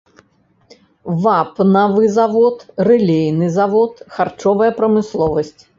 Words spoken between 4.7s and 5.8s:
прамысловасць.